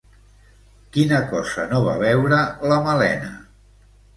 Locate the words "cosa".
1.35-1.65